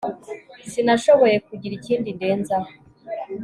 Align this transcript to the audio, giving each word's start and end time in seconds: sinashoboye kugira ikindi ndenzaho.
sinashoboye 0.71 1.35
kugira 1.47 1.73
ikindi 1.79 2.09
ndenzaho. 2.17 2.69